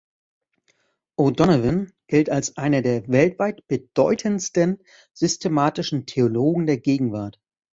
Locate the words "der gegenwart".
6.65-7.39